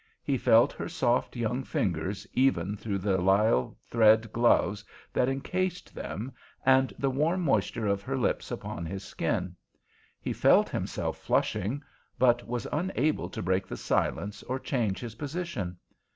[0.23, 6.31] He felt her soft young fingers even through the lisle thread gloves that encased them
[6.65, 9.55] and the warm moisture of her lips upon his skin.
[10.19, 15.77] He felt himself flushing—but was unable to break the silence or change his position.